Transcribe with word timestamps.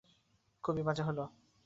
খুবই 0.63 0.83
বাজে 0.83 1.03
হলো। 1.03 1.23